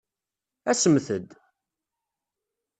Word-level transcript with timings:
Asemt-d! 0.71 1.29